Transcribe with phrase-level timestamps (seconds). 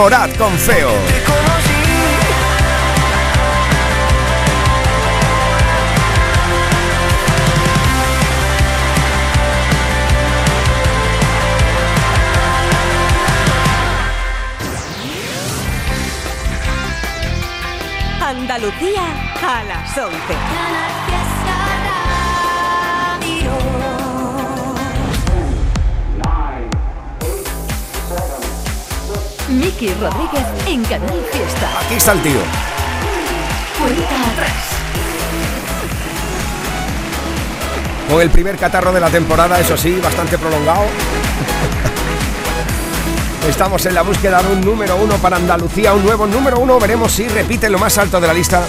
[0.00, 0.88] Morat con Feo.
[18.22, 19.02] Andalucía
[19.42, 21.19] a las 11.
[29.60, 31.80] Miki Rodríguez en Canal Fiesta.
[31.80, 32.40] Aquí está el tío.
[33.78, 34.52] Cuenta atrás.
[38.10, 40.86] Con el primer catarro de la temporada, eso sí, bastante prolongado.
[43.46, 46.78] Estamos en la búsqueda de un número uno para Andalucía, un nuevo número uno.
[46.78, 48.62] Veremos si repite lo más alto de la lista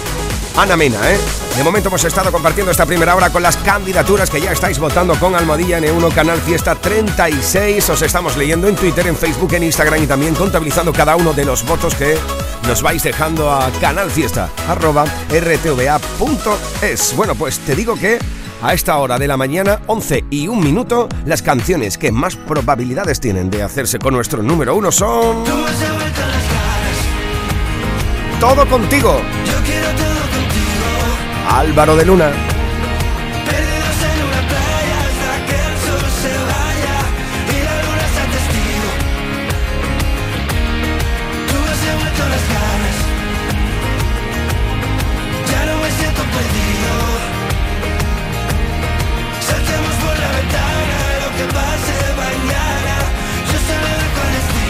[0.58, 1.18] Ana Mena, ¿eh?
[1.56, 5.14] De momento hemos estado compartiendo esta primera hora con las candidaturas que ya estáis votando
[5.16, 7.90] con Almohadilla N1 Canal Fiesta 36.
[7.90, 11.44] Os estamos leyendo en Twitter, en Facebook, en Instagram y también contabilizando cada uno de
[11.44, 12.16] los votos que
[12.66, 17.16] nos vais dejando a Canal Fiesta, arroba rtva.es.
[17.16, 18.18] Bueno, pues te digo que
[18.62, 23.20] a esta hora de la mañana, 11 y un minuto, las canciones que más probabilidades
[23.20, 25.44] tienen de hacerse con nuestro número uno son...
[28.40, 29.20] Todo contigo.
[31.48, 32.32] Álvaro de Luna.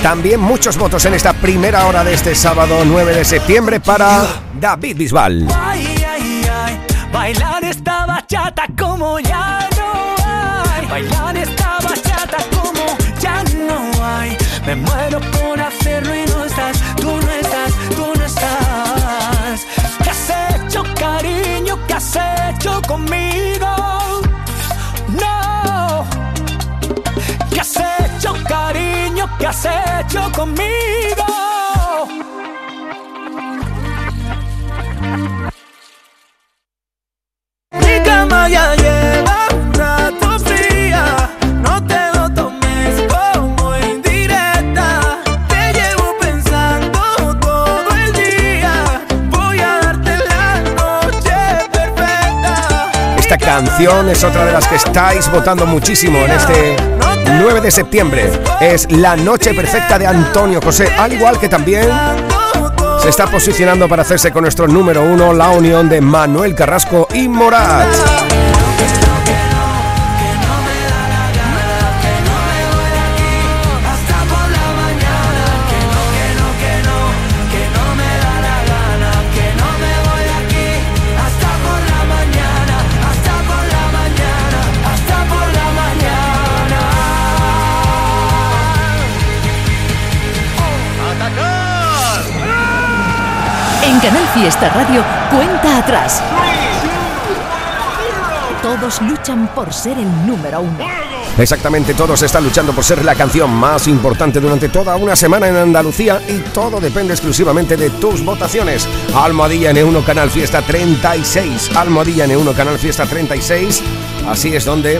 [0.02, 4.24] También muchos votos en esta primera hora de este sábado 9 de septiembre para
[4.60, 5.46] David Bisbal.
[7.12, 10.86] Bailar esta bachata como ya no hay.
[10.86, 14.36] Bailar esta bachata como ya no hay.
[14.66, 19.66] Me muero por hacerlo y no estás, tú no estás, tú no estás.
[20.02, 21.78] ¿Qué has hecho, cariño?
[21.86, 24.22] ¿Qué has hecho conmigo?
[25.08, 26.06] No.
[27.52, 29.28] ¿Qué has hecho, cariño?
[29.38, 31.51] ¿Qué has hecho conmigo?
[53.16, 56.76] Esta canción es otra de las que estáis votando muchísimo en este
[57.38, 58.30] 9 de septiembre.
[58.60, 61.88] Es La Noche Perfecta de Antonio José, al igual que también
[63.02, 67.28] se está posicionando para hacerse con nuestro número uno la unión de Manuel Carrasco y
[67.28, 68.51] Morat.
[94.02, 96.20] Canal Fiesta Radio, cuenta atrás.
[98.60, 100.84] Todos luchan por ser el número uno.
[101.38, 105.54] Exactamente, todos están luchando por ser la canción más importante durante toda una semana en
[105.54, 108.88] Andalucía y todo depende exclusivamente de tus votaciones.
[109.14, 111.70] Almohadilla N1 Canal Fiesta 36.
[111.76, 113.82] Almohadilla N1 Canal Fiesta 36.
[114.28, 114.98] Así es donde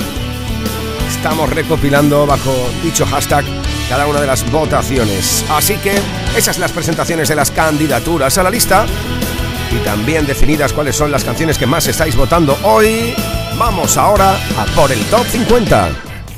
[1.13, 2.53] estamos recopilando bajo
[2.83, 3.45] dicho hashtag
[3.89, 5.45] cada una de las votaciones.
[5.51, 5.95] Así que
[6.37, 8.87] esas las presentaciones de las candidaturas a la lista
[9.71, 13.15] y también definidas cuáles son las canciones que más estáis votando hoy.
[13.59, 15.91] Vamos ahora a por el top 50.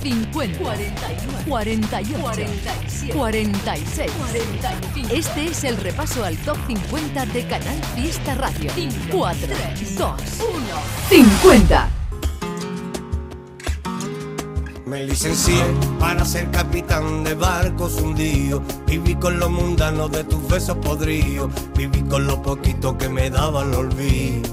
[0.03, 4.13] 50, 41, 48, 47, 46,
[4.93, 5.15] 45.
[5.15, 8.71] Este es el repaso al top 50 de Canal Fiesta Radio.
[9.11, 9.49] 4,
[9.97, 10.15] 2, 1,
[11.09, 11.94] 50.
[14.87, 15.65] Me licencié
[15.99, 18.61] para ser capitán de barcos hundidos.
[18.87, 21.51] Viví con lo mundano de tus besos podridos.
[21.75, 24.51] Viví con lo poquito que me daba el olvido.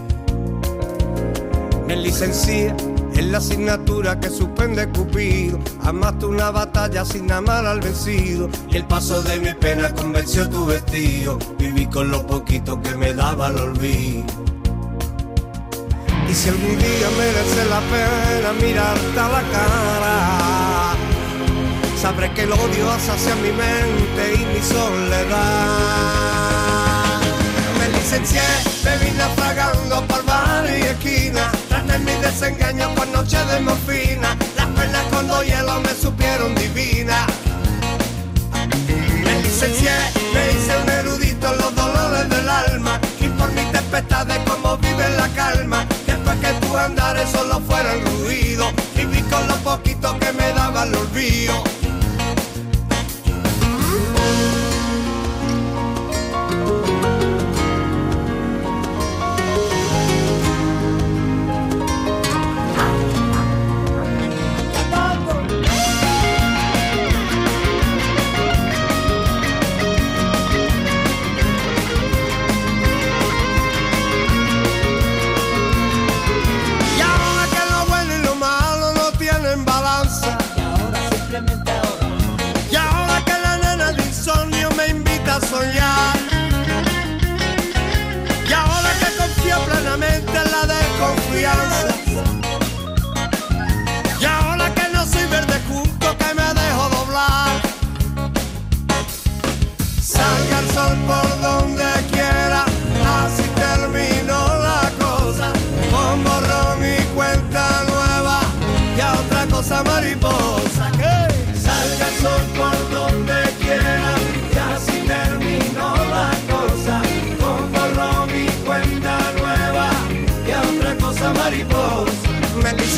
[1.85, 2.73] Me licencié
[3.13, 5.59] en la asignatura que suspende Cupido.
[5.81, 8.49] Amaste una batalla sin amar al vencido.
[8.69, 11.37] Y el paso de mi pena convenció tu vestido.
[11.59, 14.50] Viví con lo poquito que me daba el olvido.
[16.31, 20.95] Y si algún día merece la pena mirarte a la cara,
[22.01, 25.35] sabré que el odio hacia mi mente y mi soledad.
[27.77, 28.41] Me licencié,
[28.85, 34.37] me vine apagando por bar y esquina, tras de mi desengaño por noche de morfina,
[34.55, 37.27] las perlas cuando hielo me supieron divina.
[39.21, 39.91] Me licencié,
[40.33, 45.09] me hice un erudito en los dolores del alma, y por mi tempestades como vive
[45.17, 45.85] la calma
[46.71, 51.80] tu andares solo fueran ruido, viví con lo poquito que me daba el olvido.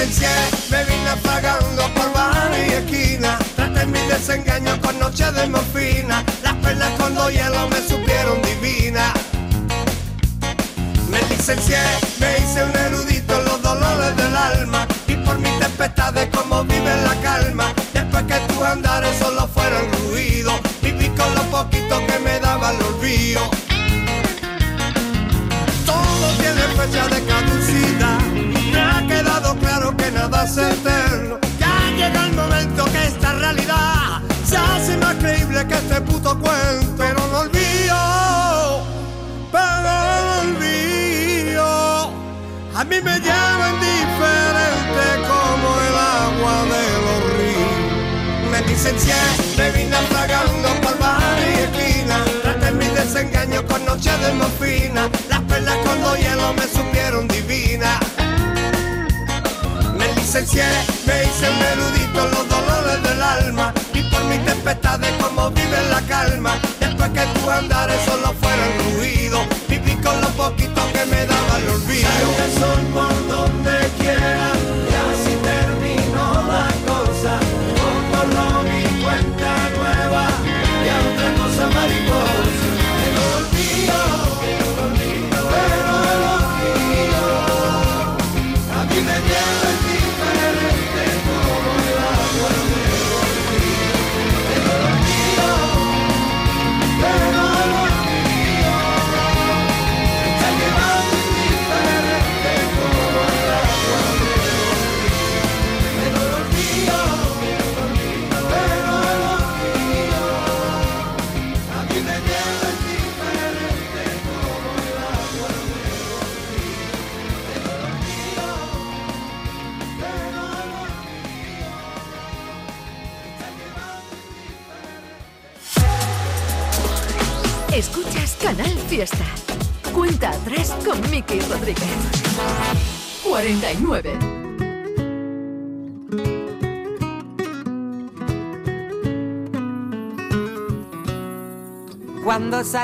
[0.04, 0.28] Licencié,
[0.70, 3.38] me vine apagando por bar y esquina.
[3.56, 6.24] Traté mi desengaño con noche de morfina.
[6.44, 9.14] Las perlas con dos hielo me supieron divina.
[11.10, 11.80] Me licencié,
[12.20, 14.88] me hice un erudito en los dolores del alma.
[15.08, 17.73] Y por mis tempestades como vive la calma.
[30.44, 31.40] Es eterno.
[31.60, 36.94] Ya llega el momento que esta realidad se hace más creíble que este puto cuento.
[36.98, 38.84] Pero no olvido,
[39.52, 39.92] pero
[40.22, 42.12] no olvido.
[42.76, 48.52] A mí me lleva indiferente como el agua de los ríos.
[48.52, 49.16] Me licencié,
[49.58, 52.18] me vine tragando por bar y esquina.
[52.42, 55.10] Traté mi desengaño con noche de morfina.
[55.30, 56.93] Las perlas con hielo me supieron
[60.34, 60.64] Me licencié,
[61.06, 63.72] me hice un erudito en los dolores del alma.
[63.94, 66.60] Y por mis tempestades como vive la calma.
[66.80, 67.83] Después que tus andares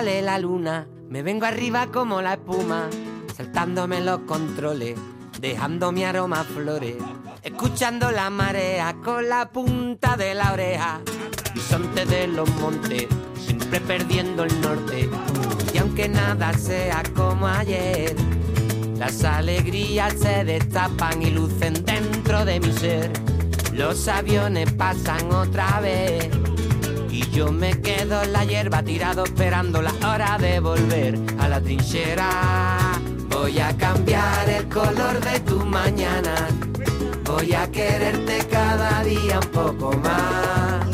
[0.01, 2.89] la luna, me vengo arriba como la espuma,
[3.35, 4.97] saltándome los controles,
[5.41, 6.95] dejando mi aroma a flores,
[7.43, 11.01] escuchando la marea con la punta de la oreja,
[11.53, 13.07] bisonte de los montes,
[13.45, 15.09] siempre perdiendo el norte,
[15.73, 18.15] y aunque nada sea como ayer,
[18.97, 23.11] las alegrías se destapan y lucen dentro de mi ser,
[23.73, 26.29] los aviones pasan otra vez.
[27.31, 32.99] Yo me quedo en la hierba tirado esperando la hora de volver a la trinchera.
[33.29, 36.47] Voy a cambiar el color de tu mañana.
[37.25, 40.85] Voy a quererte cada día un poco más.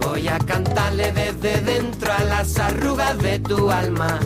[0.00, 4.18] Voy a cantarle desde dentro a las arrugas de tu alma.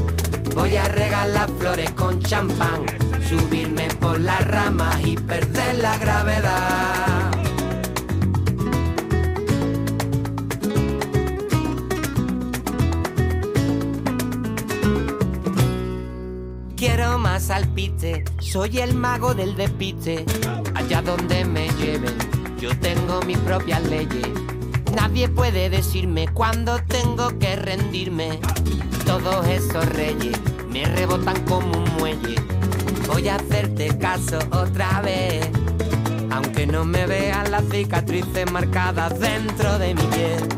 [0.55, 2.87] Voy a regalar flores con champán.
[3.29, 7.20] Subirme por las ramas y perder la gravedad.
[18.41, 20.25] Soy el mago del despiste.
[20.75, 22.15] Allá donde me lleven,
[22.61, 24.29] yo tengo mis propias leyes.
[24.95, 28.39] Nadie puede decirme cuándo tengo que rendirme.
[29.07, 30.39] Todos esos reyes
[30.71, 32.37] me rebotan como un muelle.
[33.07, 35.49] Voy a hacerte caso otra vez.
[36.31, 40.49] Aunque no me vean las cicatrices marcadas dentro de mi piel,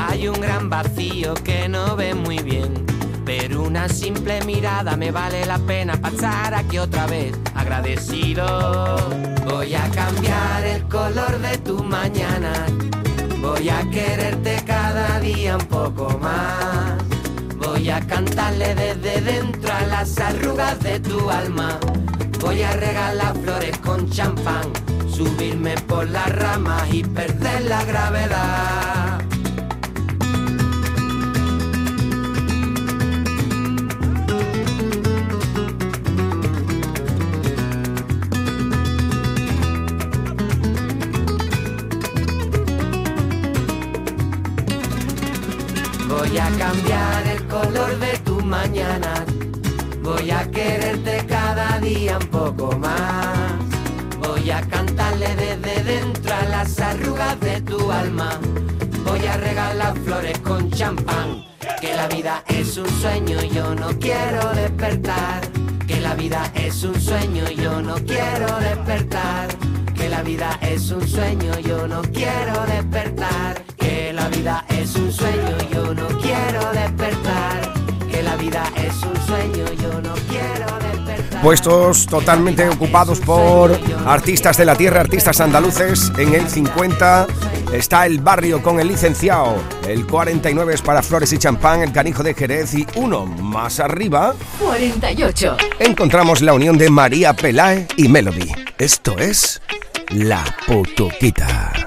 [0.00, 2.91] hay un gran vacío que no ve muy bien.
[3.38, 7.32] Pero una simple mirada me vale la pena pasar aquí otra vez.
[7.54, 8.44] Agradecido,
[9.46, 12.52] voy a cambiar el color de tu mañana.
[13.40, 17.02] Voy a quererte cada día un poco más.
[17.56, 21.80] Voy a cantarle desde dentro a las arrugas de tu alma.
[22.38, 24.70] Voy a regalar flores con champán,
[25.10, 29.11] subirme por las ramas y perder la gravedad.
[46.32, 49.26] Voy a cambiar el color de tu mañana.
[50.02, 53.52] Voy a quererte cada día un poco más.
[54.18, 58.40] Voy a cantarle desde dentro a las arrugas de tu alma.
[59.04, 61.44] Voy a regalar flores con champán.
[61.82, 65.42] Que la vida es un sueño y yo no quiero despertar.
[65.86, 69.48] Que la vida es un sueño y yo no quiero despertar.
[69.94, 73.71] Que la vida es un sueño y yo no quiero despertar.
[74.22, 77.72] La vida es un sueño yo no quiero despertar.
[78.08, 81.42] Que la vida es un sueño yo no quiero despertar.
[81.42, 83.76] Puestos totalmente ocupados por
[84.06, 86.12] artistas de la tierra, artistas andaluces.
[86.16, 87.26] En el 50
[87.72, 89.56] está el barrio con el licenciado.
[89.88, 92.74] El 49 es para Flores y Champán, el canijo de Jerez.
[92.74, 95.56] Y uno más arriba 48.
[95.80, 98.52] encontramos la unión de María Pelae y Melody.
[98.78, 99.60] Esto es
[100.10, 101.81] La Putuquita.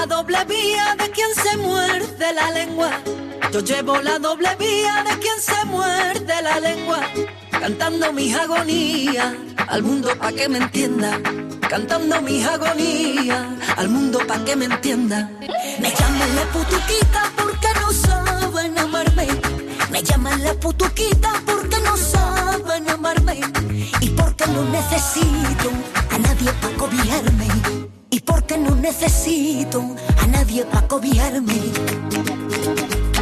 [0.00, 2.90] La doble vía de quien se muerde la lengua.
[3.52, 7.00] Yo llevo la doble vía de quien se muerde la lengua.
[7.50, 9.34] Cantando mis agonías
[9.68, 11.20] al mundo pa' que me entienda.
[11.68, 13.44] Cantando mis agonías
[13.76, 15.28] al mundo pa' que me entienda.
[15.82, 19.28] Me llaman la putuquita porque no saben amarme.
[19.90, 23.40] Me llaman la putuquita porque no saben amarme.
[24.00, 25.68] Y porque no necesito
[26.10, 27.99] a nadie pa' cobijarme.
[28.30, 29.78] Porque no necesito
[30.22, 31.60] a nadie pa' cobijarme.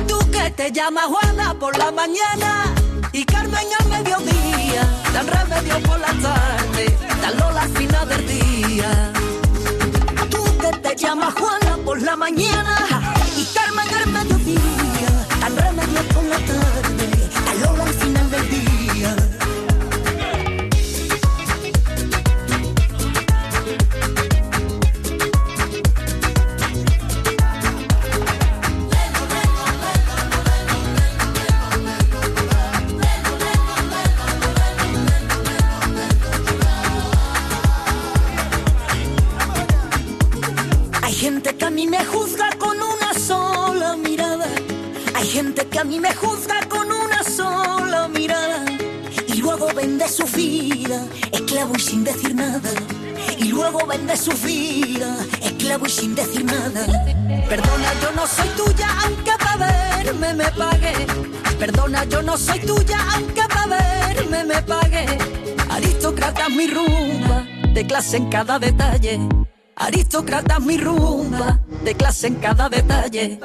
[0.07, 2.51] Tú que te llamas Juana por la mañana
[3.13, 4.83] y Carmen al mediodía,
[5.15, 6.85] dan remedio por la tarde,
[7.23, 9.13] dan Lola al del día.
[10.31, 12.98] Tú que te llamas Juana por la mañana
[68.09, 69.21] clase en cada detalle.
[69.77, 73.39] Aristócrata mi rumba, de clase en cada detalle.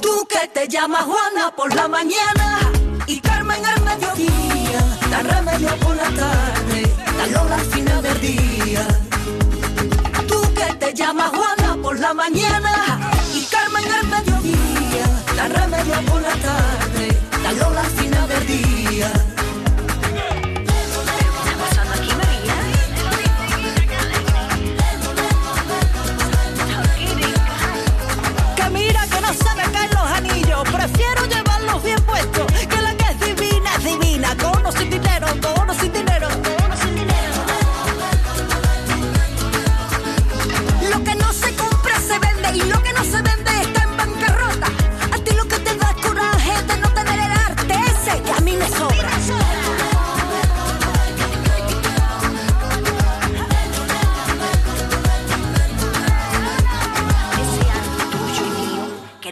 [0.00, 2.60] Tú que te llamas Juana por la mañana
[3.08, 6.82] y Carmen al mediodía, da remedio por la tarde,
[7.18, 8.86] da Lola al final del día.
[10.28, 12.77] Tú que te llamas Juana por la mañana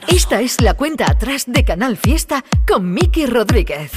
[0.09, 3.91] Esta es la cuenta atrás de Canal Fiesta con Miki Rodríguez.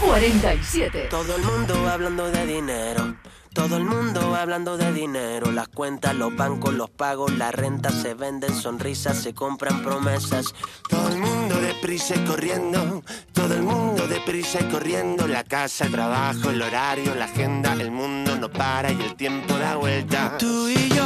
[0.00, 1.08] 47.
[1.10, 3.16] Todo el mundo hablando de dinero.
[3.52, 8.14] Todo el mundo hablando de dinero, las cuentas, los bancos, los pagos, la renta, se
[8.14, 10.52] venden sonrisas, se compran promesas.
[10.88, 15.92] Todo el mundo deprisa y corriendo, todo el mundo deprisa y corriendo, la casa, el
[15.92, 20.36] trabajo, el horario, la agenda, el mundo no para y el tiempo da vuelta.
[20.36, 21.04] Tú y yo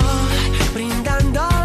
[0.73, 1.58] brindando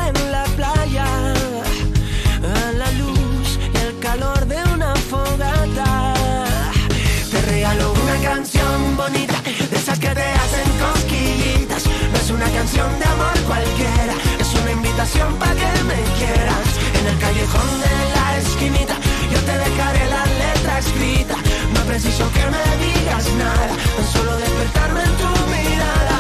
[8.23, 11.83] canción bonita, de esas que te hacen cosquillitas.
[12.11, 16.67] No es una canción de amor cualquiera, es una invitación para que me quieras.
[16.99, 18.95] En el callejón de la esquinita,
[19.33, 21.35] yo te dejaré la letra escrita.
[21.73, 26.17] No preciso que me digas nada, tan solo despertarme en tu mirada.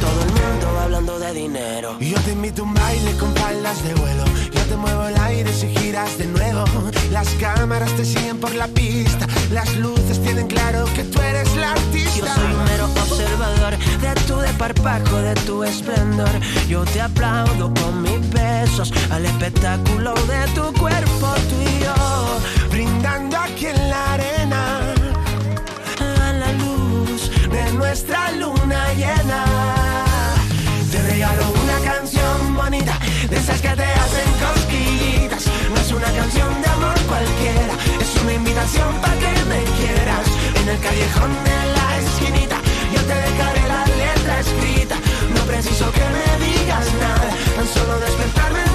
[0.00, 1.98] Todo el mundo hablando de dinero.
[2.00, 4.33] Yo te invito a un baile con faldas de vuelo.
[6.18, 6.64] De nuevo.
[7.10, 9.26] Las cámaras te siguen por la pista.
[9.50, 12.18] Las luces tienen claro que tú eres la artista.
[12.18, 16.30] Yo soy un mero observador de tu desparpajo, de tu esplendor.
[16.68, 22.68] Yo te aplaudo con mis besos al espectáculo de tu cuerpo, tú y yo.
[22.70, 24.80] Brindando aquí en la arena
[26.00, 29.44] A la luz de nuestra luna llena.
[30.90, 34.63] Te regalo una canción bonita, de esas que te hacen cosquillitas.
[35.96, 40.26] Una canción de amor cualquiera, es una invitación para que me quieras.
[40.60, 42.56] En el callejón de la esquinita,
[42.94, 44.96] yo te dejaré la letra escrita.
[45.36, 48.73] No preciso que me digas nada, tan solo despertarme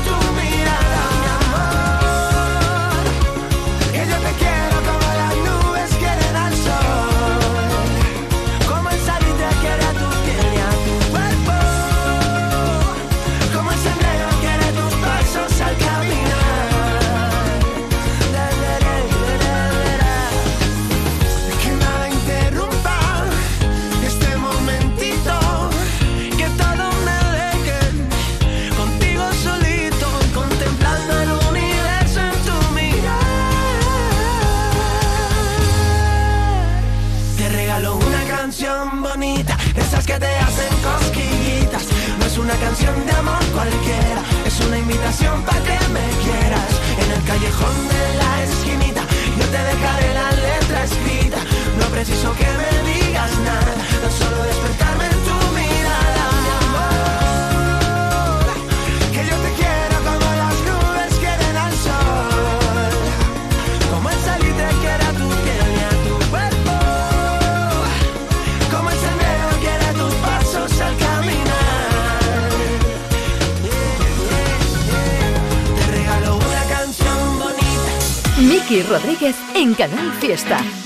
[79.79, 80.78] Canal Fiesta.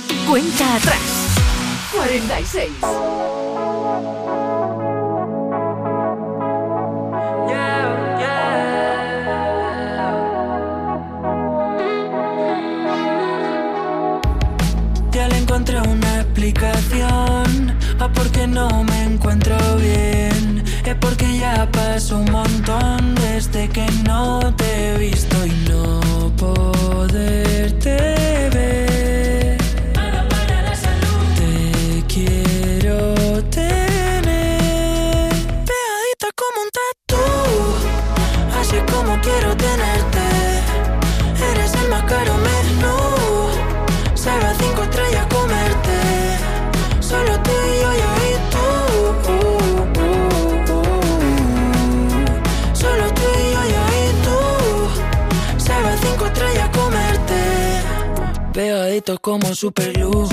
[59.04, 60.30] Pegadito como super luz.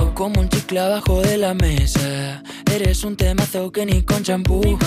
[0.00, 2.42] O como un chicle abajo de la mesa.
[2.70, 4.78] Eres un temazo que ni con champú.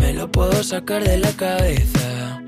[0.00, 2.42] Me lo puedo sacar de la cabeza.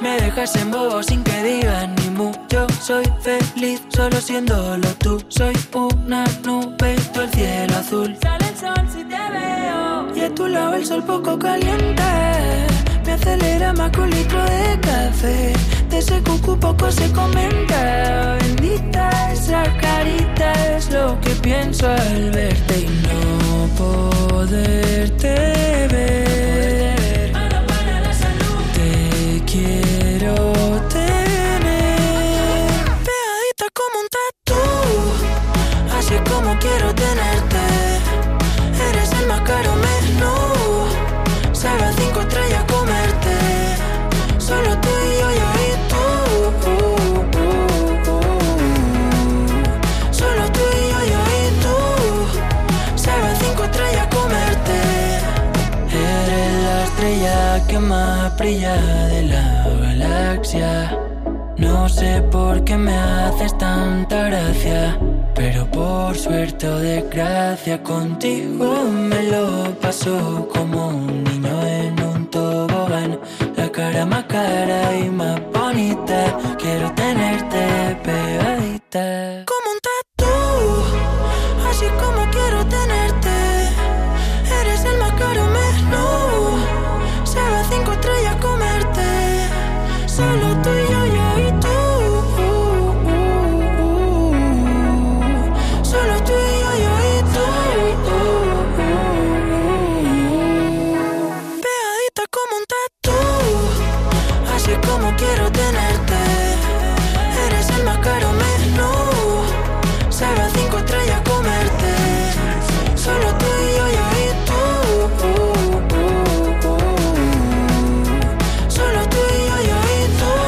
[0.00, 2.32] Me dejas en bobo sin que digan ni mu.
[2.48, 5.22] Yo soy feliz solo siéndolo tú.
[5.28, 8.16] Soy una nube, tú el cielo azul.
[8.22, 10.16] Sale el sol si te veo.
[10.16, 12.02] Y a tu lado el sol poco caliente.
[13.04, 15.52] Me acelera más que un litro de café.
[15.94, 18.36] De ese cucu poco se comenta.
[18.40, 25.28] Bendita esa carita es lo que pienso al verte y no poderte
[25.92, 27.32] ver.
[28.74, 30.34] Te quiero
[30.88, 32.66] tener
[33.06, 34.62] pegadita como un tatu,
[35.96, 37.43] así como quiero tenerte.
[58.44, 58.76] Brilla
[59.08, 59.46] de la
[59.86, 60.98] galaxia.
[61.56, 64.98] No sé por qué me haces tanta gracia,
[65.34, 68.68] pero por suerte o desgracia contigo
[69.10, 69.46] me lo
[69.80, 73.18] paso como un niño en un tobogán.
[73.56, 76.20] La cara más cara y más bonita,
[76.58, 77.73] quiero tenerte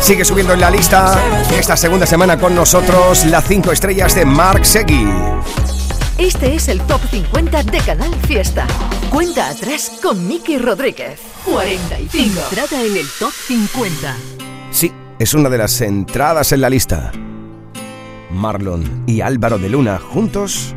[0.07, 1.21] Sigue subiendo en la lista
[1.59, 5.05] esta segunda semana con nosotros las 5 estrellas de Mark Segui.
[6.17, 8.69] Este es el Top 50 de Canal Fiesta.
[9.11, 11.19] Cuenta atrás con Miki Rodríguez.
[11.45, 12.41] 45.
[12.51, 14.17] Entrada en el Top 50.
[14.71, 17.11] Sí, es una de las entradas en la lista.
[18.31, 20.77] Marlon y Álvaro de Luna juntos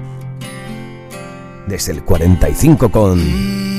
[1.67, 3.78] desde el 45 con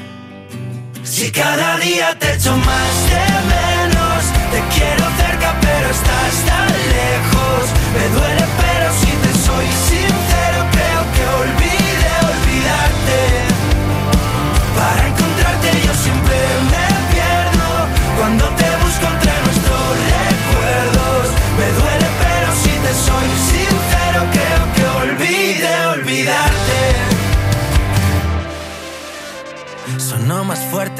[1.03, 7.63] Si cada día te echo más de menos, te quiero cerca pero estás tan lejos.
[7.93, 13.50] Me duele pero si te soy sincero creo que olvidé olvidarte.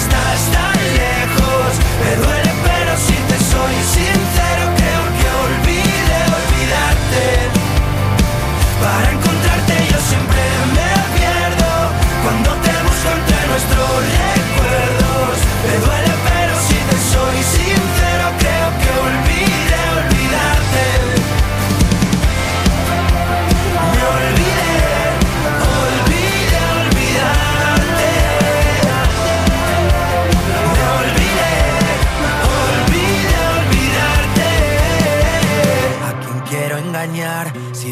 [0.00, 1.70] estás tan lejos.
[2.00, 4.19] Me duele pero si te soy sincero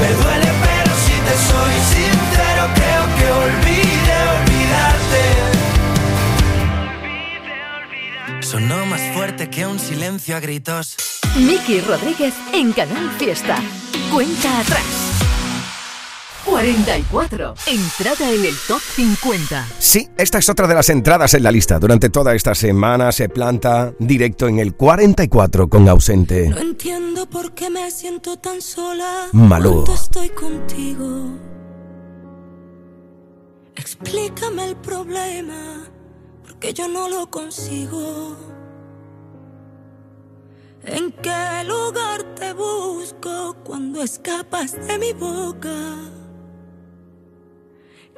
[0.00, 5.22] Me duele pero si te soy sincero creo que olvidé olvidarte.
[8.40, 10.96] Sonó más fuerte que un silencio a gritos.
[11.36, 13.56] Miki Rodríguez en Canal Fiesta.
[14.10, 14.99] Cuenta atrás.
[16.60, 17.54] 44.
[17.68, 19.66] Entrada en el Top 50.
[19.78, 21.78] Sí, esta es otra de las entradas en la lista.
[21.78, 26.50] Durante toda esta semana se planta directo en el 44 con ausente.
[26.50, 29.86] No entiendo por qué me siento tan sola Malú.
[29.90, 31.30] estoy contigo.
[33.76, 35.86] Explícame el problema,
[36.46, 38.36] porque yo no lo consigo.
[40.84, 46.19] ¿En qué lugar te busco cuando escapas de mi boca?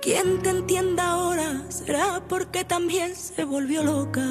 [0.02, 4.22] Quien te entienda ahora será porque también se volvió loca.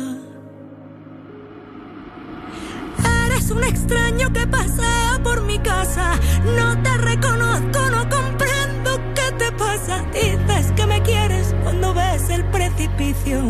[3.52, 6.14] un extraño que pasea por mi casa.
[6.56, 10.04] No te reconozco, no comprendo qué te pasa.
[10.14, 13.42] Dices que me quieres cuando ves el precipicio.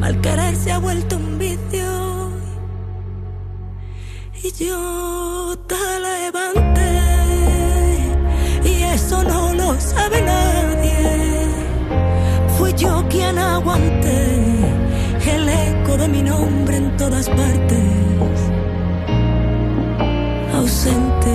[0.00, 2.30] Mal querer se ha vuelto un vicio.
[4.42, 7.23] Y yo te levanté.
[8.64, 11.48] Y eso no lo sabe nadie.
[12.56, 14.26] Fui yo quien aguanté
[15.34, 18.04] el eco de mi nombre en todas partes
[20.64, 21.34] ausente,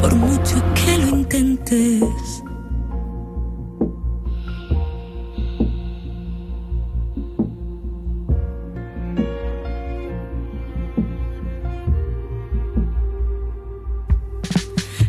[0.00, 2.27] por mucho que lo intentes.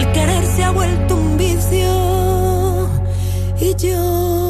[0.00, 2.88] Mal querer se ha vuelto un vicio.
[3.60, 4.49] Y yo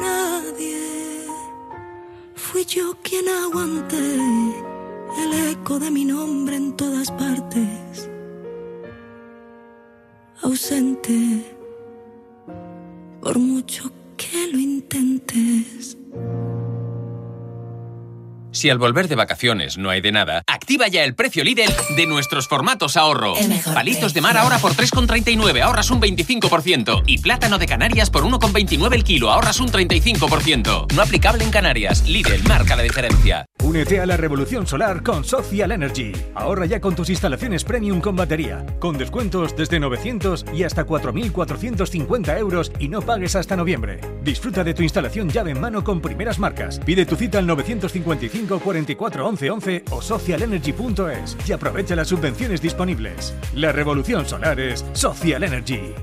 [0.00, 1.26] nadie.
[2.34, 4.16] Fui yo quien aguanté
[5.22, 8.08] el eco de mi nombre en todas partes.
[10.42, 11.56] Ausente,
[18.62, 22.06] Si al volver de vacaciones no hay de nada, activa ya el precio Lidl de
[22.06, 23.34] nuestros formatos ahorro.
[23.74, 27.02] Palitos de mar ahora por 3,39, ahorras un 25%.
[27.08, 30.92] Y plátano de Canarias por 1,29 el kilo, ahorras un 35%.
[30.92, 32.06] No aplicable en Canarias.
[32.06, 33.46] Lidl marca la diferencia.
[33.64, 36.12] Únete a la revolución solar con Social Energy.
[36.36, 42.38] Ahorra ya con tus instalaciones premium con batería, con descuentos desde 900 y hasta 4.450
[42.38, 44.00] euros y no pagues hasta noviembre.
[44.22, 46.78] Disfruta de tu instalación llave en mano con primeras marcas.
[46.78, 53.34] Pide tu cita al 955 44 11 11 o socialenergy.es y aprovecha las subvenciones disponibles.
[53.54, 55.94] La revolución solar es Social Energy.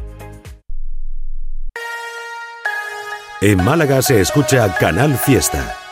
[3.42, 5.89] En Málaga se escucha Canal Fiesta.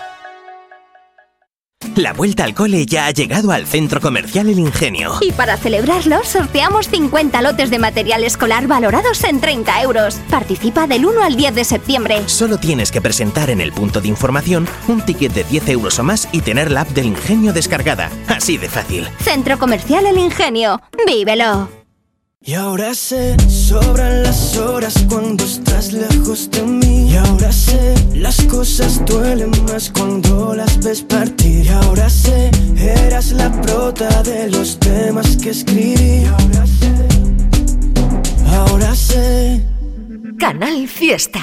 [1.98, 5.16] La vuelta al cole ya ha llegado al Centro Comercial El Ingenio.
[5.20, 10.20] Y para celebrarlo, sorteamos 50 lotes de material escolar valorados en 30 euros.
[10.30, 12.22] Participa del 1 al 10 de septiembre.
[12.28, 16.04] Solo tienes que presentar en el punto de información un ticket de 10 euros o
[16.04, 18.12] más y tener la app del Ingenio descargada.
[18.28, 19.08] Así de fácil.
[19.18, 20.80] Centro Comercial El Ingenio.
[21.08, 21.87] ¡Vívelo!
[22.48, 27.12] Y ahora sé, sobran las horas cuando estás lejos de mí.
[27.12, 31.66] Y ahora sé, las cosas duelen más cuando las ves partir.
[31.66, 36.22] Y ahora sé, eras la prota de los temas que escribí.
[36.22, 37.08] Y ahora sé,
[38.56, 39.62] ahora sé.
[40.40, 41.42] Canal Fiesta.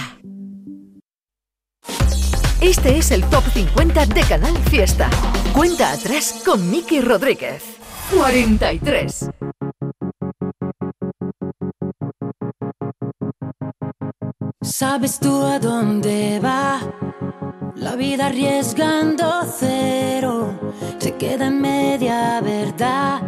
[2.62, 5.10] Este es el Top 50 de Canal Fiesta.
[5.52, 7.62] Cuenta atrás con Miki Rodríguez.
[8.10, 9.28] 43.
[14.64, 16.80] ¿Sabes tú a dónde va?
[17.74, 20.58] La vida arriesgando cero
[20.98, 23.20] se queda en media verdad.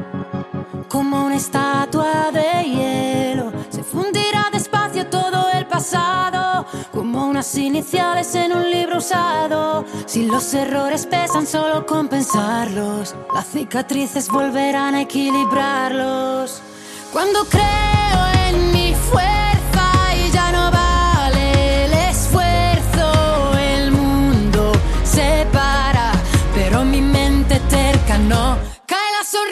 [0.89, 6.65] Como una estatua de hielo se fundirá despacio todo el pasado.
[6.91, 9.85] Como unas iniciales en un libro usado.
[10.07, 13.15] Si los errores pesan, solo compensarlos.
[13.35, 16.63] Las cicatrices volverán a equilibrarlos.
[17.13, 19.46] Cuando creo en mi fuerza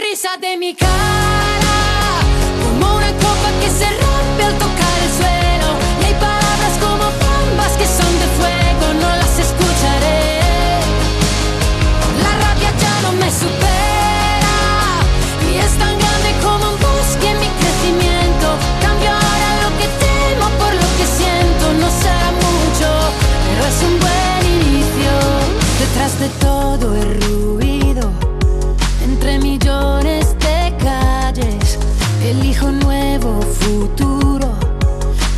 [0.05, 1.25] sonrisa de mi cara.
[3.61, 5.69] que se rompe al tocar el suelo.
[6.01, 10.81] Y hay palabras como bombas que son de fuego, no las escucharé.
[12.25, 14.57] La rabia ya no me supera
[15.49, 18.47] y es tan grande como un bosque en mi crecimiento.
[18.83, 22.89] Cambio ahora lo que temo por lo que siento, no será mucho,
[23.45, 25.13] pero es un buen inicio.
[25.81, 26.54] Detrás de todo
[32.73, 34.49] nuevo futuro.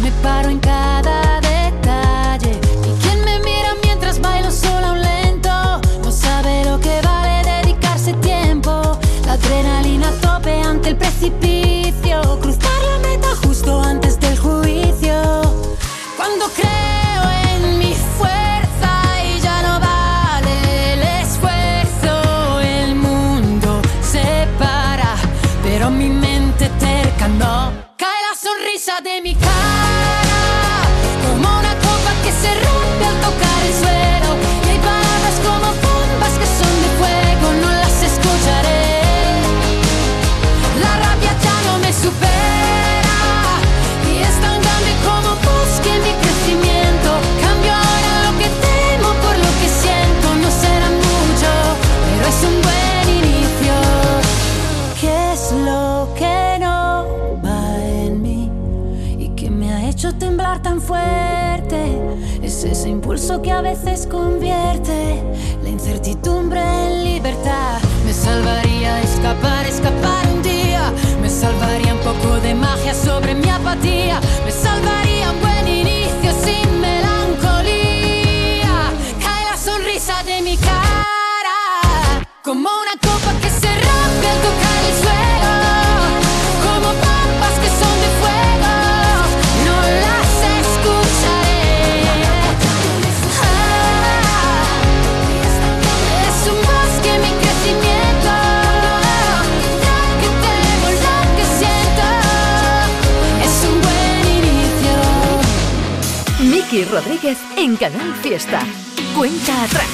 [0.02, 1.45] Me paro en cada
[62.70, 65.22] ese impulso que a veces convierte
[65.62, 67.80] la incertidumbre en libertad.
[68.04, 70.92] Me salvaría escapar, escapar un día.
[71.20, 74.20] Me salvaría un poco de magia sobre mi apatía.
[74.44, 78.74] Me salvaría un buen inicio sin melancolía.
[79.20, 81.06] Cae la sonrisa de mi cara
[82.46, 83.32] como una copa
[107.28, 108.60] En Canal Fiesta.
[109.16, 109.88] Cuenta atrás.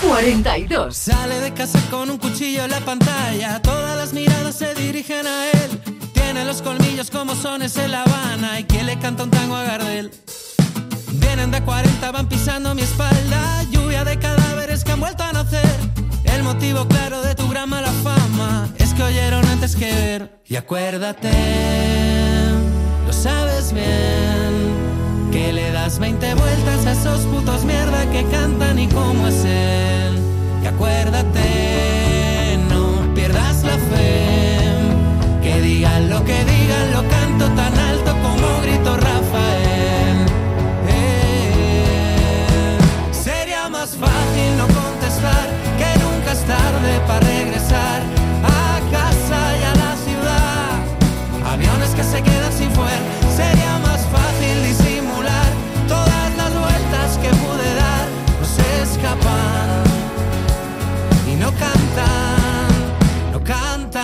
[0.00, 0.96] 42.
[0.96, 3.60] Sale de casa con un cuchillo en la pantalla.
[3.60, 5.80] Todas las miradas se dirigen a él.
[6.12, 8.60] Tiene los colmillos como sones en La Habana.
[8.60, 10.12] Y quien le canta un tango a Gardel.
[11.14, 13.64] Vienen de 40, van pisando mi espalda.
[13.72, 15.76] Lluvia de cadáveres que han vuelto a nacer.
[16.22, 20.40] El motivo claro de tu gran mala fama es que oyeron antes que ver.
[20.46, 21.32] Y acuérdate,
[23.04, 24.35] lo sabes bien.
[25.36, 30.18] Que le das 20 vueltas a esos putos mierda que cantan y cómo es él.
[30.62, 34.70] Y acuérdate, no pierdas la fe.
[35.42, 40.26] Que digan lo que digan, lo canto tan alto como grito Rafael.
[40.88, 42.78] Eh,
[43.12, 48.00] Sería más fácil no contestar que nunca es tarde para regresar
[48.42, 51.52] a casa y a la ciudad.
[51.52, 52.65] Aviones que se quedan sin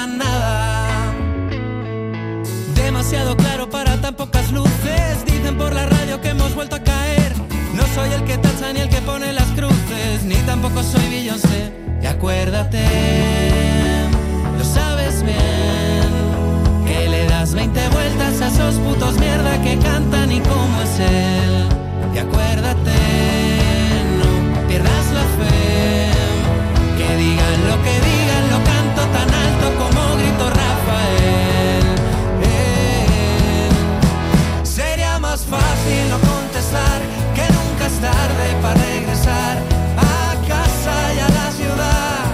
[0.06, 1.12] nada.
[2.74, 5.24] Demasiado claro para tan pocas luces.
[5.26, 7.32] Dicen por la radio que hemos vuelto a caer.
[7.74, 11.72] No soy el que tacha ni el que pone las cruces, ni tampoco soy Beyoncé.
[12.02, 12.84] Y acuérdate,
[14.58, 20.40] lo sabes bien, que le das 20 vueltas a esos putos mierda que cantan y
[20.40, 21.68] cómo es él.
[22.14, 22.98] Y acuérdate,
[24.18, 26.10] no pierdas la fe,
[26.98, 27.91] que digan lo que
[38.02, 39.58] tarde para regresar
[39.96, 42.24] a casa y a la ciudad.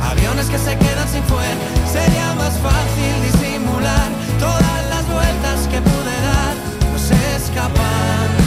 [0.00, 1.56] Aviones que se quedan sin fuer.
[1.92, 6.54] Sería más fácil disimular todas las vueltas que pude dar.
[6.92, 8.41] No se escapan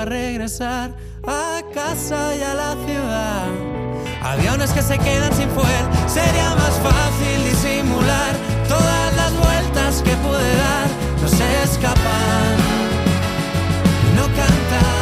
[0.00, 0.92] para regresar
[1.26, 3.46] a casa y a la ciudad.
[4.22, 8.34] Aviones que se quedan sin fuel, sería más fácil disimular
[8.66, 10.86] todas las vueltas que pude dar,
[11.20, 12.56] no se escapan,
[14.16, 14.96] no cantan,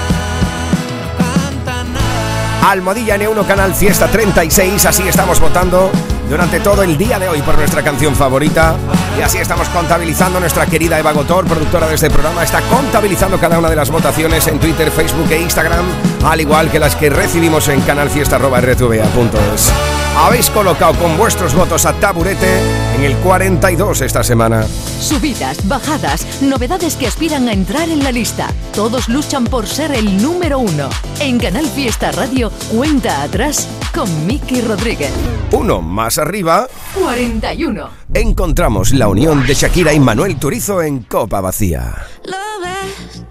[1.00, 2.70] no cantan nada.
[2.70, 5.92] Almohadilla N1 Canal Fiesta 36, así estamos votando
[6.28, 8.76] durante todo el día de hoy por nuestra canción favorita.
[9.18, 10.38] Y así estamos contabilizando.
[10.40, 14.46] Nuestra querida Eva Gotor, productora de este programa, está contabilizando cada una de las votaciones
[14.46, 15.86] en Twitter, Facebook e Instagram,
[16.24, 19.72] al igual que las que recibimos en canalfiesta.rtva.es.
[20.20, 22.60] Habéis colocado con vuestros votos a Taburete
[22.96, 24.66] en el 42 esta semana.
[24.66, 28.52] Subidas, bajadas, novedades que aspiran a entrar en la lista.
[28.74, 30.90] Todos luchan por ser el número uno.
[31.20, 35.12] En Canal Fiesta Radio, cuenta atrás con Miki Rodríguez.
[35.52, 36.66] Uno más arriba.
[37.00, 37.88] 41.
[38.12, 41.94] Encontramos la unión de Shakira y Manuel Turizo en Copa Vacía.
[42.24, 43.24] Lo ves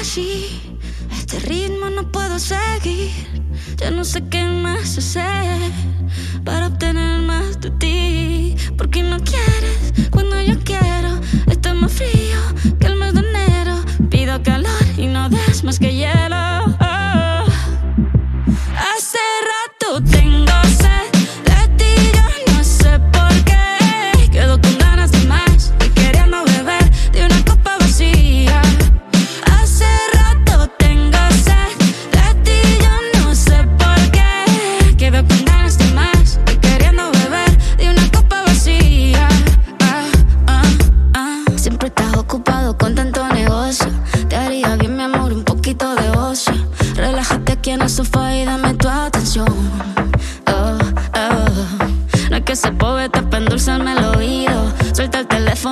[0.00, 0.78] así,
[1.10, 3.45] este ritmo no puedo seguir.
[3.76, 5.72] Ya no sé qué más hacer
[6.44, 8.56] para obtener más de ti.
[8.76, 11.20] Porque no quieres cuando yo quiero.
[11.50, 12.40] Está más frío
[12.78, 13.84] que el mes de enero.
[14.10, 16.36] Pido calor y no des más que hielo.
[18.90, 19.18] Hace
[19.52, 20.25] rato tengo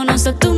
[0.02, 0.53] de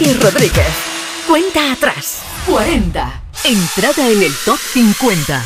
[0.00, 0.66] Miki Rodríguez.
[1.28, 2.22] Cuenta atrás.
[2.46, 3.22] 40.
[3.44, 5.42] Entrada en el top 50.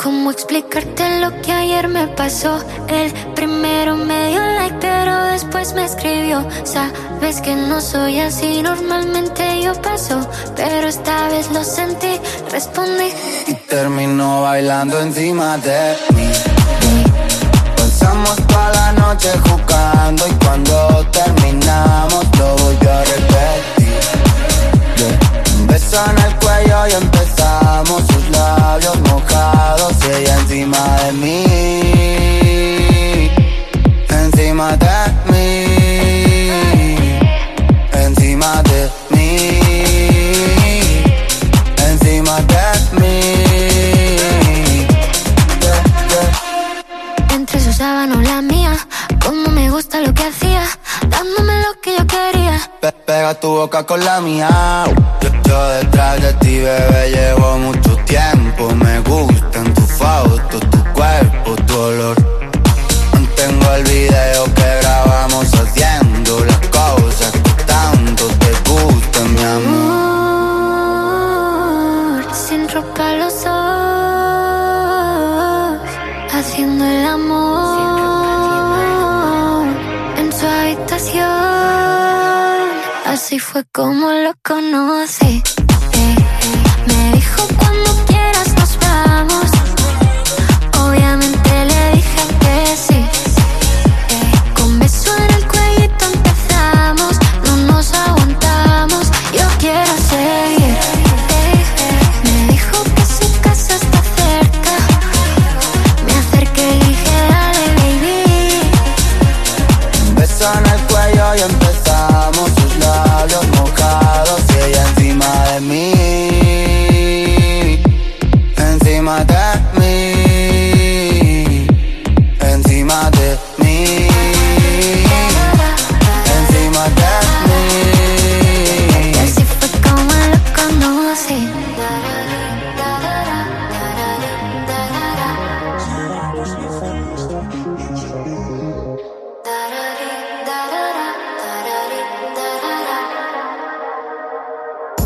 [0.00, 2.62] ¿Cómo explicarte lo que ayer me pasó?
[2.88, 6.46] El primero me dio like, pero después me escribió.
[6.62, 12.20] Sabes que no soy así, normalmente yo paso, pero esta vez lo sentí,
[12.52, 13.12] respondí.
[13.46, 15.96] Y terminó bailando encima de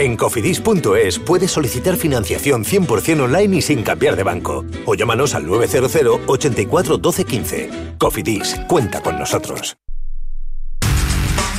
[0.00, 4.64] En cofidis.es puedes solicitar financiación 100% online y sin cambiar de banco.
[4.86, 7.70] O llámanos al 900 84 12 15.
[7.98, 9.76] Cofidis, cuenta con nosotros.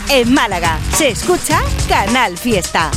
[0.09, 2.89] En Málaga se escucha Canal Fiesta.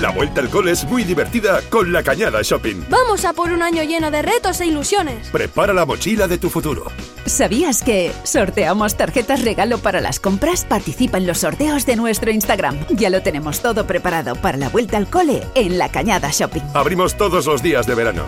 [0.00, 2.84] La vuelta al cole es muy divertida con la Cañada Shopping.
[2.88, 5.28] Vamos a por un año lleno de retos e ilusiones.
[5.30, 6.84] Prepara la mochila de tu futuro.
[7.26, 10.64] ¿Sabías que sorteamos tarjetas regalo para las compras?
[10.64, 12.78] Participa en los sorteos de nuestro Instagram.
[12.90, 16.62] Ya lo tenemos todo preparado para la vuelta al cole en la Cañada Shopping.
[16.74, 18.22] Abrimos todos los días de verano.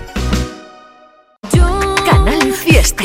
[2.04, 3.04] Canal Fiesta.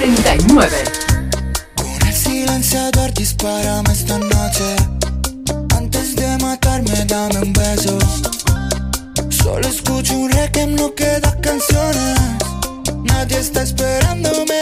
[0.00, 0.08] Con
[7.50, 7.98] el.
[9.30, 10.30] Solo escucho un
[10.74, 10.94] no
[11.42, 12.18] canciones.
[13.04, 14.60] Nadie está esperándome.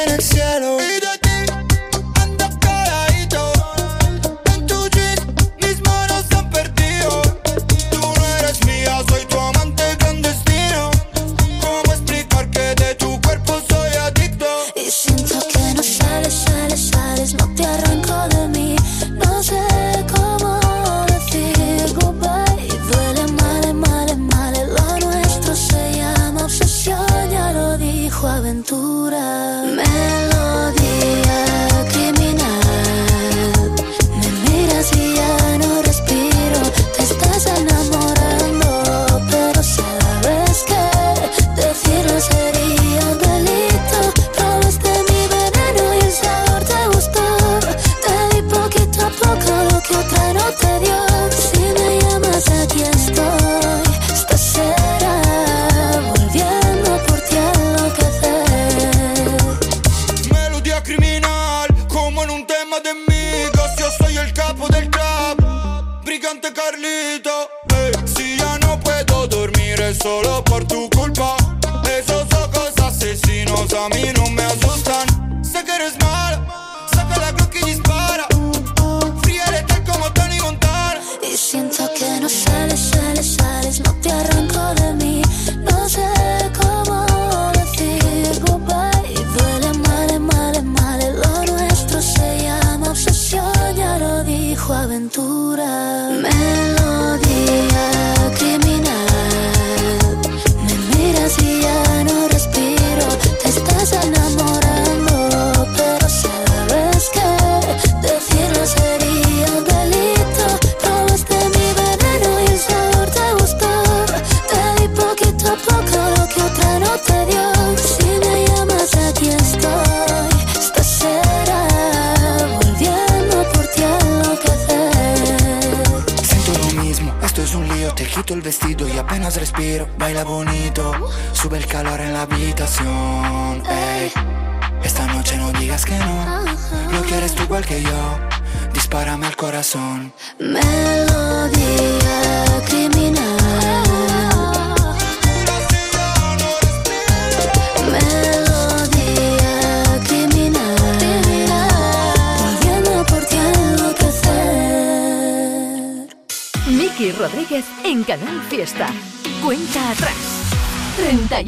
[70.08, 71.36] Solo por tu culpa.
[71.98, 74.37] Esos ojos asesinos a mí no me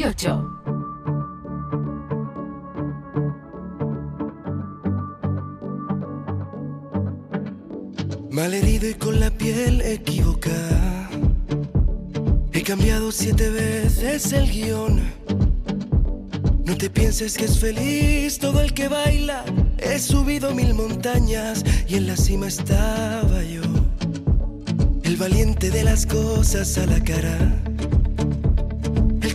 [0.01, 0.51] 38.
[8.31, 11.11] Malherido y con la piel equivocada.
[12.53, 15.03] He cambiado siete veces el guion.
[16.65, 19.45] No te pienses que es feliz todo el que baila.
[19.77, 23.63] He subido mil montañas y en la cima estaba yo.
[25.03, 27.70] El valiente de las cosas a la cara.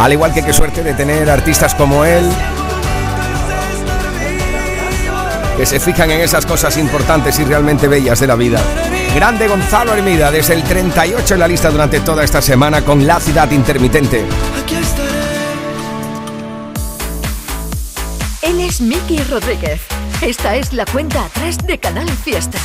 [0.00, 2.24] Al igual que qué suerte de tener artistas como él,
[5.58, 8.62] que se fijan en esas cosas importantes y realmente bellas de la vida.
[9.14, 13.20] Grande Gonzalo Hermida, desde el 38 en la lista durante toda esta semana con La
[13.20, 14.24] Ciudad Intermitente.
[18.40, 19.82] Él es Miki Rodríguez.
[20.22, 22.56] Esta es la cuenta atrás de Canal Fiesta.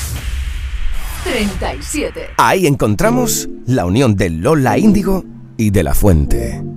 [1.25, 2.29] 37.
[2.37, 5.25] Ahí encontramos la unión de Lola Índigo
[5.57, 6.74] y de La Fuente.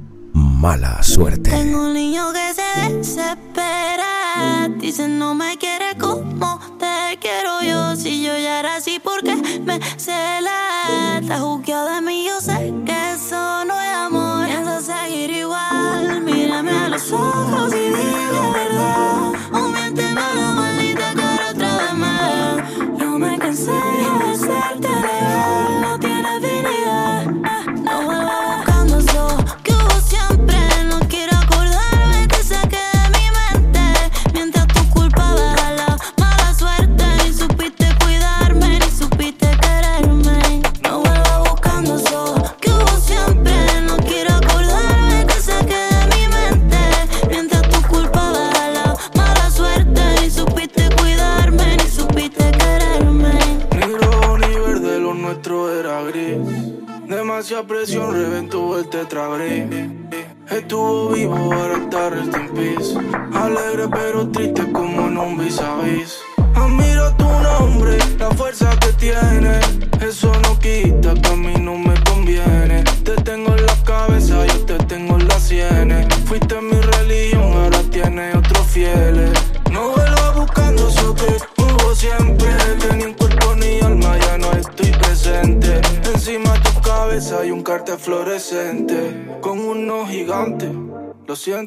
[0.59, 1.51] Mala suerte.
[1.51, 4.69] Tengo un niño que se desespera.
[4.79, 7.95] Dice no me quiere como te quiero yo.
[7.95, 11.19] Si yo ya era así, porque me cela?
[11.21, 13.18] Está juzgado de mí, yo sé que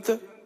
[0.02, 0.41] Hunter.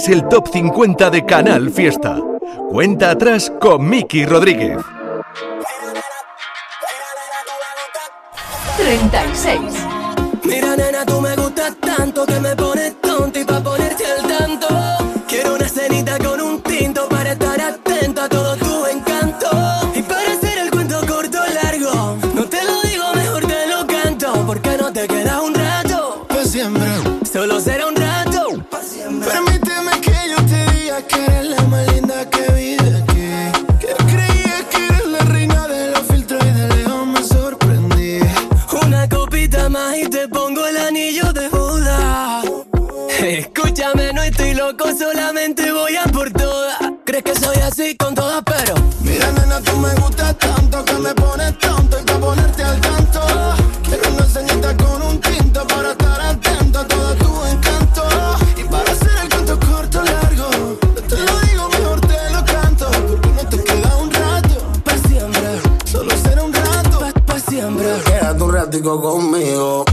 [0.00, 2.18] es el top 50 de Canal Fiesta.
[2.70, 4.78] Cuenta atrás con Miki Rodríguez.
[56.86, 58.02] todo tu encanto.
[58.56, 60.48] Y para hacer el canto corto largo,
[60.94, 62.90] no te lo digo, mejor te lo canto.
[63.08, 67.86] Porque no te queda un rato para siempre, solo será un rato para pa siempre.
[68.04, 69.84] Quédate un ratico conmigo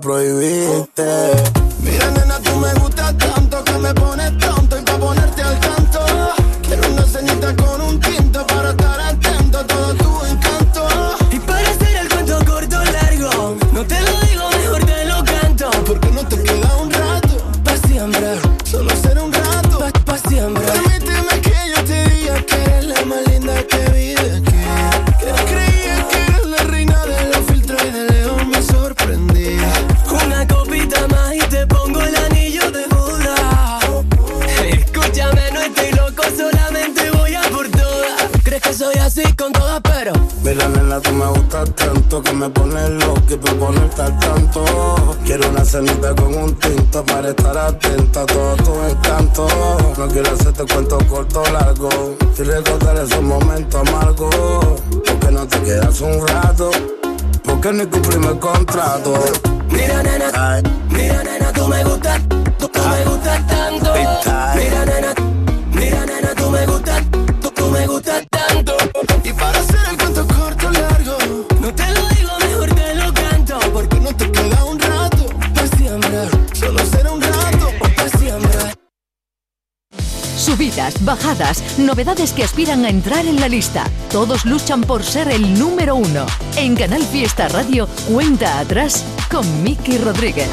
[0.00, 1.59] prohibiste.
[45.70, 49.52] salita con un tinto para estar atenta a todos tus encantos.
[49.96, 51.88] No quiero hacerte cuento corto o largo
[52.36, 54.34] y recordar esos momentos amargos.
[55.06, 56.70] Porque no te quedas un rato,
[57.44, 59.14] porque ni cumplimos el contrato.
[59.70, 62.20] Mira, nena, mira, nena, tú me gustas,
[62.58, 63.49] tú me gustas
[81.10, 83.82] bajadas, novedades que aspiran a entrar en la lista.
[84.12, 86.24] Todos luchan por ser el número uno.
[86.56, 90.48] En Canal Fiesta Radio, cuenta atrás con Miki Rodríguez.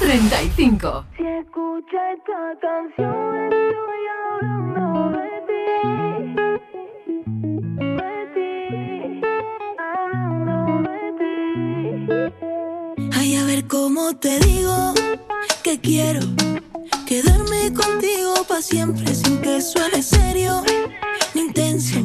[0.00, 1.04] 35.
[1.18, 5.64] Si escucha esta canción, estoy hablando de ti.
[8.00, 8.50] De ti.
[10.00, 10.56] Hablando
[10.88, 13.08] de ti.
[13.18, 14.94] Ay, a ver cómo te digo
[15.62, 16.20] que quiero
[17.22, 20.64] quedarme contigo para siempre sin que suene serio
[21.32, 22.00] ni intenso.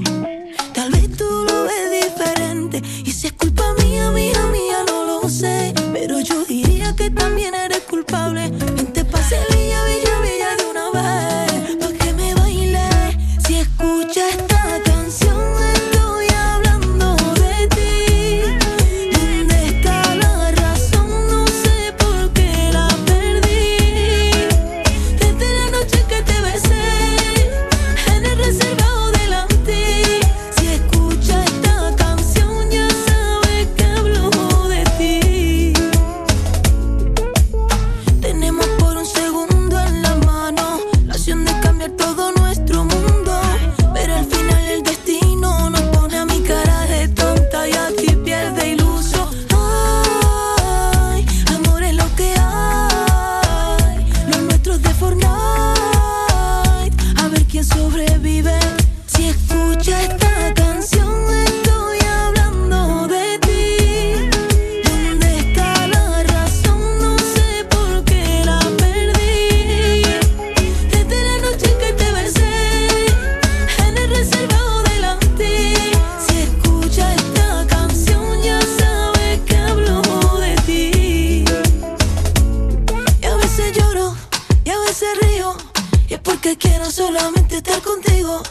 [86.50, 88.41] Porque quiero solamente estar contigo.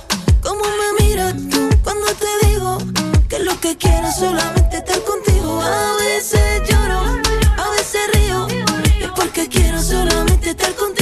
[0.40, 2.78] Como me miras tú cuando te digo
[3.28, 5.60] que lo que quiero solamente estar contigo.
[5.60, 7.00] A veces lloro,
[7.56, 8.46] a veces río.
[9.00, 10.97] Es porque quiero solamente estar contigo.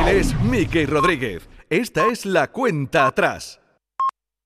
[0.06, 1.48] Él es Mickey Rodríguez.
[1.68, 3.60] Esta es la cuenta atrás.